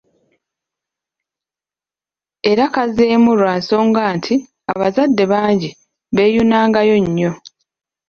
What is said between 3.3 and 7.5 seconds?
lwa nsonga nti abazadde bangi beeyunangayo nnyo.